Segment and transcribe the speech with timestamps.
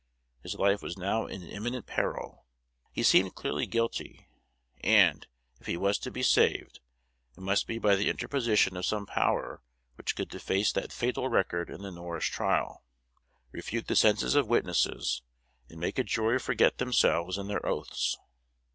[0.41, 2.47] His life was now in imminent peril:
[2.91, 4.29] he seemed clearly guilty;
[4.83, 5.27] and,
[5.59, 6.79] if he was to be saved,
[7.37, 9.61] it must be by the interposition of some power
[9.99, 12.83] which could deface that fatal record in the Norris trial,
[13.51, 15.21] refute the senses of witnesses,
[15.69, 18.17] and make a jury forget themselves and their oaths.